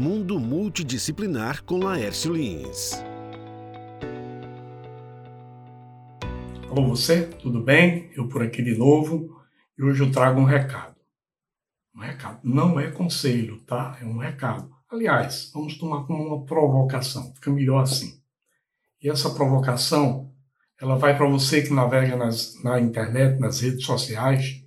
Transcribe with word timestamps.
Mundo 0.00 0.40
Multidisciplinar 0.40 1.62
com 1.62 1.76
Laércio 1.76 2.32
Lins. 2.32 3.04
Alô 6.70 6.88
você, 6.88 7.26
tudo 7.26 7.62
bem? 7.62 8.10
Eu 8.16 8.26
por 8.26 8.42
aqui 8.42 8.62
de 8.62 8.78
novo 8.78 9.28
e 9.78 9.84
hoje 9.84 10.02
eu 10.02 10.10
trago 10.10 10.40
um 10.40 10.44
recado. 10.44 10.96
Um 11.94 12.00
recado, 12.00 12.40
não 12.42 12.80
é 12.80 12.90
conselho, 12.90 13.60
tá? 13.66 13.98
É 14.00 14.06
um 14.06 14.16
recado. 14.16 14.70
Aliás, 14.90 15.50
vamos 15.52 15.76
tomar 15.76 16.06
como 16.06 16.28
uma 16.28 16.46
provocação, 16.46 17.34
fica 17.34 17.50
melhor 17.50 17.82
assim. 17.82 18.22
E 19.02 19.10
essa 19.10 19.28
provocação, 19.28 20.32
ela 20.80 20.96
vai 20.96 21.14
para 21.14 21.28
você 21.28 21.60
que 21.60 21.74
navega 21.74 22.16
nas, 22.16 22.54
na 22.64 22.80
internet, 22.80 23.38
nas 23.38 23.60
redes 23.60 23.84
sociais, 23.84 24.64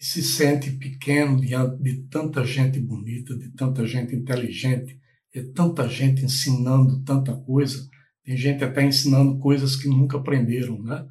e 0.00 0.04
se 0.04 0.22
sente 0.22 0.70
pequeno 0.70 1.38
diante 1.38 1.82
de 1.82 2.02
tanta 2.04 2.42
gente 2.42 2.80
bonita, 2.80 3.36
de 3.36 3.50
tanta 3.50 3.86
gente 3.86 4.16
inteligente, 4.16 4.98
de 5.32 5.44
tanta 5.52 5.86
gente 5.86 6.24
ensinando 6.24 7.04
tanta 7.04 7.36
coisa. 7.36 7.86
Tem 8.24 8.36
gente 8.36 8.64
até 8.64 8.82
ensinando 8.82 9.38
coisas 9.38 9.76
que 9.76 9.88
nunca 9.88 10.16
aprenderam, 10.16 10.82
né? 10.82 11.06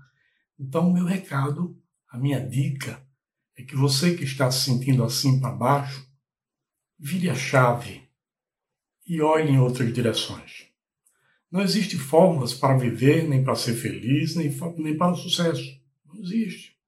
Então, 0.59 0.91
meu 0.91 1.05
recado, 1.05 1.77
a 2.09 2.17
minha 2.17 2.39
dica, 2.39 3.02
é 3.55 3.63
que 3.63 3.75
você 3.75 4.16
que 4.16 4.23
está 4.23 4.49
se 4.49 4.66
sentindo 4.66 5.03
assim 5.03 5.39
para 5.39 5.55
baixo, 5.55 6.08
vire 6.97 7.30
a 7.30 7.35
chave 7.35 8.09
e 9.05 9.21
olhe 9.21 9.52
em 9.52 9.59
outras 9.59 9.94
direções. 9.94 10.67
Não 11.52 11.61
existe 11.61 11.97
fórmulas 11.97 12.53
para 12.53 12.77
viver, 12.77 13.27
nem 13.27 13.44
para 13.44 13.55
ser 13.55 13.75
feliz, 13.75 14.35
nem, 14.35 14.49
nem 14.77 14.97
para 14.97 15.11
o 15.11 15.16
sucesso. 15.16 15.80
Não 16.05 16.19
existe. 16.21 16.78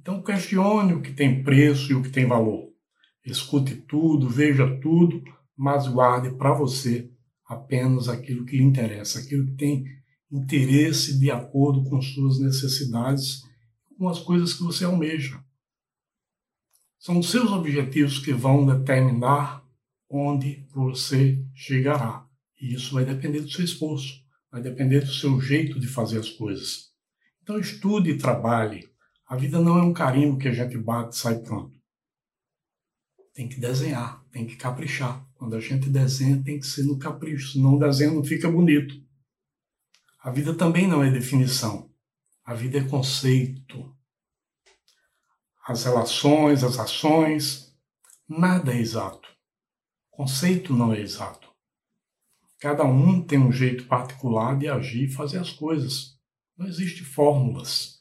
Então 0.00 0.22
questione 0.22 0.94
o 0.94 1.02
que 1.02 1.12
tem 1.12 1.42
preço 1.44 1.92
e 1.92 1.94
o 1.94 2.02
que 2.02 2.10
tem 2.10 2.26
valor. 2.26 2.70
Escute 3.24 3.76
tudo, 3.76 4.28
veja 4.28 4.80
tudo, 4.80 5.22
mas 5.56 5.86
guarde 5.86 6.30
para 6.36 6.54
você 6.54 7.10
apenas 7.46 8.08
aquilo 8.08 8.46
que 8.46 8.56
lhe 8.56 8.62
interessa, 8.62 9.18
aquilo 9.18 9.46
que 9.46 9.56
tem 9.56 9.84
interesse 10.32 11.18
de 11.18 11.30
acordo 11.30 11.84
com 11.84 12.00
suas 12.00 12.38
necessidades, 12.38 13.42
com 13.98 14.08
as 14.08 14.18
coisas 14.18 14.54
que 14.54 14.62
você 14.62 14.84
almeja. 14.84 15.42
São 16.98 17.18
os 17.18 17.30
seus 17.30 17.50
objetivos 17.50 18.18
que 18.18 18.32
vão 18.32 18.64
determinar 18.64 19.62
onde 20.08 20.66
você 20.72 21.44
chegará. 21.54 22.26
E 22.60 22.74
isso 22.74 22.94
vai 22.94 23.04
depender 23.04 23.40
do 23.40 23.50
seu 23.50 23.64
esforço, 23.64 24.22
vai 24.50 24.62
depender 24.62 25.00
do 25.00 25.12
seu 25.12 25.40
jeito 25.40 25.78
de 25.78 25.86
fazer 25.86 26.18
as 26.18 26.30
coisas. 26.30 26.90
Então 27.42 27.58
estude 27.58 28.10
e 28.10 28.18
trabalhe, 28.18 28.88
a 29.30 29.36
vida 29.36 29.60
não 29.60 29.78
é 29.78 29.82
um 29.82 29.92
carimbo 29.92 30.38
que 30.38 30.48
a 30.48 30.52
gente 30.52 30.76
bate 30.76 31.14
e 31.14 31.18
sai 31.20 31.38
pronto. 31.38 31.80
Tem 33.32 33.48
que 33.48 33.60
desenhar, 33.60 34.24
tem 34.32 34.44
que 34.44 34.56
caprichar. 34.56 35.24
Quando 35.34 35.54
a 35.54 35.60
gente 35.60 35.88
desenha, 35.88 36.42
tem 36.42 36.58
que 36.58 36.66
ser 36.66 36.82
no 36.82 36.98
capricho, 36.98 37.52
senão 37.52 37.78
desenho 37.78 38.14
não 38.16 38.24
fica 38.24 38.50
bonito. 38.50 39.00
A 40.20 40.32
vida 40.32 40.52
também 40.52 40.88
não 40.88 41.00
é 41.00 41.12
definição. 41.12 41.88
A 42.44 42.54
vida 42.54 42.78
é 42.78 42.88
conceito. 42.88 43.96
As 45.64 45.84
relações, 45.84 46.64
as 46.64 46.76
ações, 46.80 47.72
nada 48.28 48.74
é 48.74 48.80
exato. 48.80 49.28
Conceito 50.10 50.74
não 50.74 50.92
é 50.92 51.00
exato. 51.00 51.48
Cada 52.58 52.82
um 52.82 53.24
tem 53.24 53.38
um 53.38 53.52
jeito 53.52 53.86
particular 53.86 54.58
de 54.58 54.66
agir 54.66 55.04
e 55.04 55.12
fazer 55.12 55.38
as 55.38 55.52
coisas. 55.52 56.18
Não 56.58 56.66
existe 56.66 57.04
fórmulas. 57.04 57.99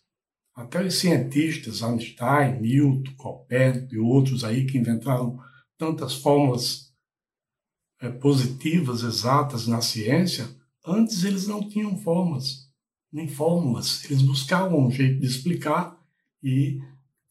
Até 0.60 0.84
os 0.84 0.96
cientistas, 0.96 1.82
Einstein, 1.82 2.60
Newton, 2.60 3.16
Copérnico 3.16 3.96
e 3.96 3.98
outros 3.98 4.44
aí 4.44 4.66
que 4.66 4.78
inventaram 4.78 5.40
tantas 5.78 6.16
fórmulas 6.16 6.94
é, 8.02 8.10
positivas, 8.10 9.04
exatas 9.04 9.68
na 9.68 9.80
ciência, 9.80 10.54
antes 10.86 11.24
eles 11.24 11.48
não 11.48 11.66
tinham 11.66 11.98
formas, 11.98 12.70
nem 13.10 13.26
fórmulas. 13.26 14.04
Eles 14.04 14.22
buscavam 14.22 14.86
um 14.86 14.92
jeito 14.92 15.22
de 15.22 15.28
explicar 15.28 15.98
e 16.44 16.82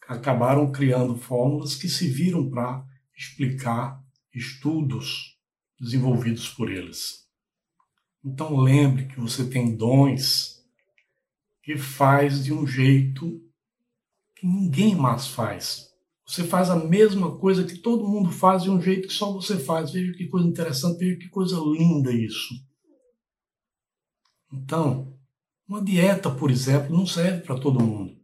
acabaram 0.08 0.72
criando 0.72 1.14
fórmulas 1.14 1.74
que 1.74 1.86
se 1.86 2.08
viram 2.08 2.48
para 2.48 2.82
explicar 3.14 4.02
estudos 4.34 5.36
desenvolvidos 5.78 6.48
por 6.48 6.72
eles. 6.72 7.28
Então 8.24 8.56
lembre 8.56 9.06
que 9.06 9.20
você 9.20 9.46
tem 9.46 9.76
dons 9.76 10.57
que 11.68 11.76
faz 11.76 12.42
de 12.42 12.50
um 12.50 12.66
jeito 12.66 13.42
que 14.34 14.46
ninguém 14.46 14.94
mais 14.94 15.26
faz. 15.26 15.90
Você 16.26 16.42
faz 16.42 16.70
a 16.70 16.76
mesma 16.76 17.36
coisa 17.36 17.62
que 17.62 17.76
todo 17.76 18.08
mundo 18.08 18.30
faz 18.30 18.62
de 18.62 18.70
um 18.70 18.80
jeito 18.80 19.06
que 19.06 19.12
só 19.12 19.30
você 19.30 19.58
faz. 19.58 19.90
Veja 19.90 20.14
que 20.14 20.28
coisa 20.28 20.48
interessante, 20.48 20.98
veja 20.98 21.18
que 21.18 21.28
coisa 21.28 21.58
linda 21.58 22.10
isso. 22.10 22.54
Então, 24.50 25.14
uma 25.68 25.84
dieta, 25.84 26.30
por 26.30 26.50
exemplo, 26.50 26.96
não 26.96 27.04
serve 27.04 27.42
para 27.42 27.60
todo 27.60 27.84
mundo. 27.84 28.16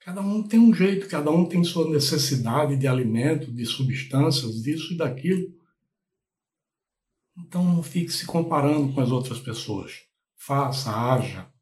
Cada 0.00 0.22
um 0.22 0.42
tem 0.42 0.58
um 0.58 0.72
jeito, 0.72 1.06
cada 1.06 1.30
um 1.30 1.44
tem 1.44 1.62
sua 1.64 1.90
necessidade 1.90 2.78
de 2.78 2.88
alimento, 2.88 3.52
de 3.52 3.66
substâncias, 3.66 4.62
disso 4.62 4.94
e 4.94 4.96
daquilo. 4.96 5.52
Então 7.36 7.62
não 7.62 7.82
fique 7.82 8.10
se 8.10 8.24
comparando 8.24 8.94
com 8.94 9.02
as 9.02 9.10
outras 9.10 9.38
pessoas. 9.38 9.92
Faça, 10.34 10.90
haja, 10.90 11.54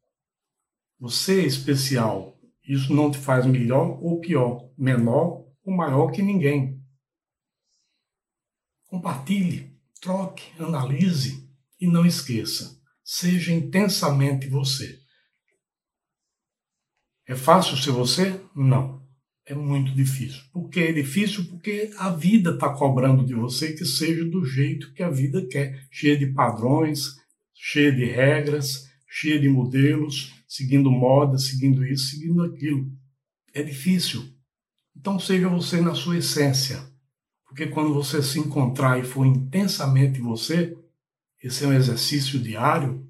você 0.99 1.41
é 1.41 1.45
especial. 1.45 2.39
Isso 2.67 2.93
não 2.93 3.11
te 3.11 3.17
faz 3.17 3.45
melhor 3.45 3.99
ou 4.01 4.19
pior, 4.19 4.71
menor 4.77 5.45
ou 5.63 5.75
maior 5.75 6.11
que 6.11 6.21
ninguém. 6.21 6.81
Compartilhe, 8.87 9.77
troque, 10.01 10.51
analise 10.61 11.47
e 11.79 11.87
não 11.87 12.05
esqueça, 12.05 12.79
seja 13.03 13.53
intensamente 13.53 14.47
você. 14.47 14.99
É 17.27 17.35
fácil 17.35 17.75
ser 17.77 17.91
você? 17.91 18.39
Não. 18.55 19.03
É 19.47 19.53
muito 19.53 19.91
difícil. 19.93 20.41
Por 20.51 20.69
que 20.69 20.79
é 20.79 20.91
difícil? 20.91 21.45
Porque 21.45 21.91
a 21.97 22.09
vida 22.09 22.51
está 22.51 22.73
cobrando 22.73 23.23
de 23.23 23.35
você 23.35 23.73
que 23.73 23.85
seja 23.85 24.25
do 24.25 24.43
jeito 24.43 24.91
que 24.93 25.03
a 25.03 25.09
vida 25.09 25.45
quer, 25.47 25.87
cheia 25.91 26.17
de 26.17 26.27
padrões, 26.27 27.15
cheia 27.53 27.91
de 27.91 28.05
regras, 28.05 28.89
cheia 29.07 29.39
de 29.39 29.47
modelos, 29.47 30.34
seguindo 30.47 30.91
moda, 30.91 31.37
seguindo 31.37 31.85
isso, 31.85 32.11
seguindo 32.11 32.43
aquilo. 32.43 32.91
É 33.53 33.63
difícil. 33.63 34.33
Então 34.95 35.19
seja 35.19 35.49
você 35.49 35.81
na 35.81 35.93
sua 35.93 36.17
essência. 36.17 36.83
Porque 37.45 37.67
quando 37.67 37.93
você 37.93 38.21
se 38.21 38.39
encontrar 38.39 38.99
e 38.99 39.03
for 39.03 39.25
intensamente 39.25 40.19
você, 40.19 40.77
esse 41.41 41.63
é 41.63 41.67
um 41.67 41.73
exercício 41.73 42.39
diário, 42.39 43.07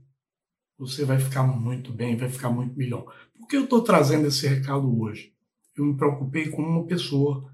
você 0.78 1.06
vai 1.06 1.20
ficar 1.20 1.44
muito 1.44 1.92
bem, 1.94 2.18
vai 2.18 2.30
ficar 2.30 2.50
muito 2.50 2.78
melhor. 2.78 3.06
Por 3.38 3.48
que 3.48 3.56
eu 3.56 3.64
estou 3.64 3.82
trazendo 3.82 4.28
esse 4.28 4.48
recado 4.48 5.02
hoje? 5.02 5.34
Eu 5.76 5.86
me 5.86 5.96
preocupei 5.96 6.50
com 6.50 6.62
uma 6.62 6.86
pessoa 6.86 7.50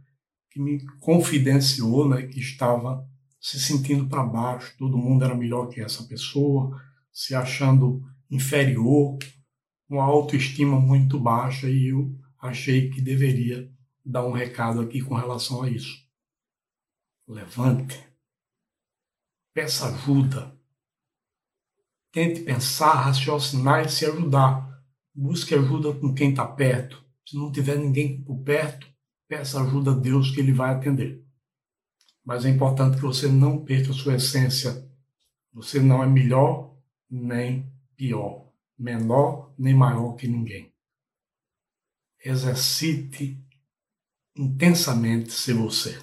que 0.49 0.59
me 0.59 0.85
confidenciou, 0.99 2.09
né, 2.09 2.23
que 2.23 2.39
estava 2.39 3.07
se 3.39 3.59
sentindo 3.59 4.07
para 4.07 4.23
baixo, 4.23 4.75
todo 4.77 4.97
mundo 4.97 5.23
era 5.23 5.33
melhor 5.33 5.67
que 5.67 5.81
essa 5.81 6.03
pessoa, 6.03 6.79
se 7.11 7.33
achando 7.33 8.03
inferior, 8.29 9.17
uma 9.91 10.05
autoestima 10.05 10.79
muito 10.79 11.19
baixa 11.19 11.69
e 11.69 11.89
eu 11.89 12.17
achei 12.41 12.89
que 12.89 13.01
deveria 13.01 13.69
dar 14.05 14.25
um 14.25 14.31
recado 14.31 14.79
aqui 14.79 15.01
com 15.01 15.15
relação 15.15 15.63
a 15.63 15.69
isso. 15.69 16.07
Levante. 17.27 18.01
Peça 19.53 19.87
ajuda. 19.87 20.57
Tente 22.09 22.39
pensar, 22.41 22.93
raciocinar 22.93 23.85
e 23.85 23.89
se 23.89 24.05
ajudar. 24.05 24.81
Busque 25.13 25.53
ajuda 25.53 25.93
com 25.93 26.13
quem 26.13 26.29
está 26.29 26.47
perto. 26.47 27.03
Se 27.27 27.35
não 27.35 27.51
tiver 27.51 27.77
ninguém 27.77 28.23
por 28.23 28.41
perto, 28.43 28.87
peça 29.27 29.61
ajuda 29.61 29.91
a 29.91 29.95
Deus 29.95 30.31
que 30.31 30.39
Ele 30.39 30.53
vai 30.53 30.73
atender. 30.73 31.21
Mas 32.23 32.45
é 32.45 32.49
importante 32.49 32.95
que 32.95 33.03
você 33.03 33.27
não 33.27 33.63
perca 33.63 33.91
a 33.91 33.93
sua 33.93 34.15
essência. 34.15 34.89
Você 35.53 35.81
não 35.81 36.01
é 36.01 36.07
melhor 36.07 36.77
nem 37.09 37.69
pior 37.97 38.50
menor 38.81 39.53
nem 39.57 39.75
maior 39.75 40.15
que 40.15 40.27
ninguém. 40.27 40.73
Exercite 42.23 43.39
intensamente 44.35 45.31
ser 45.31 45.53
você. 45.53 46.01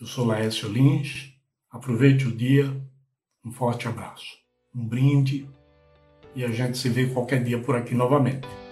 Eu 0.00 0.06
sou 0.06 0.26
Laércio 0.26 0.68
Lins, 0.68 1.32
aproveite 1.70 2.26
o 2.26 2.36
dia, 2.36 2.64
um 3.44 3.52
forte 3.52 3.86
abraço, 3.86 4.36
um 4.74 4.86
brinde 4.86 5.48
e 6.34 6.44
a 6.44 6.50
gente 6.50 6.76
se 6.76 6.88
vê 6.88 7.06
qualquer 7.06 7.44
dia 7.44 7.62
por 7.62 7.76
aqui 7.76 7.94
novamente. 7.94 8.63